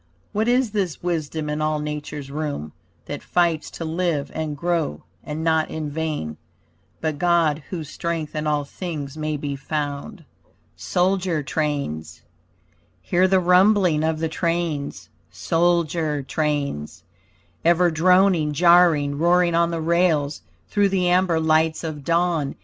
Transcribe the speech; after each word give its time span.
What 0.31 0.47
is 0.47 0.71
this 0.71 1.03
wisdom 1.03 1.47
in 1.47 1.61
all 1.61 1.77
nature's 1.77 2.31
room 2.31 2.71
That 3.05 3.21
fights 3.21 3.69
to 3.69 3.85
live 3.85 4.31
and 4.33 4.57
grow, 4.57 5.03
and 5.23 5.43
not 5.43 5.69
in 5.69 5.91
vain, 5.91 6.37
But 7.01 7.19
God, 7.19 7.61
whose 7.69 7.91
strength 7.91 8.35
in 8.35 8.47
all 8.47 8.63
things 8.65 9.15
may 9.15 9.37
be 9.37 9.55
found. 9.55 10.25
SOLDIER 10.75 11.43
TRAINS 11.43 12.21
Hear 13.03 13.27
the 13.27 13.39
rumbling 13.39 14.03
of 14.03 14.17
the 14.17 14.27
trains, 14.27 15.09
Soldier 15.29 16.23
trains. 16.23 17.03
Ever 17.63 17.91
droning, 17.91 18.53
jarring, 18.53 19.19
roaring 19.19 19.53
on 19.53 19.69
the 19.69 19.81
rails 19.81 20.41
Through 20.67 20.89
the 20.89 21.09
amber 21.09 21.39
lights 21.39 21.83
of 21.83 22.03
dawn. 22.03 22.55